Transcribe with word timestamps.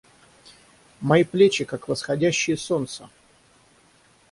Мои 1.01 1.23
плечи, 1.23 1.63
как 1.63 1.87
восходящие 1.87 2.57
солнца! 2.57 3.07